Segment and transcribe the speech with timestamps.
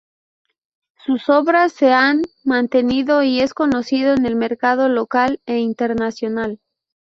[1.05, 6.59] Sus obras se han mantenido y es conocido en el mercado local e internacional.